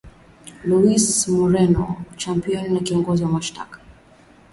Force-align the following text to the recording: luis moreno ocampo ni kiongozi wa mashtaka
luis 0.69 1.05
moreno 1.33 1.85
ocampo 2.11 2.57
ni 2.71 2.79
kiongozi 2.81 3.23
wa 3.23 3.29
mashtaka 3.29 3.79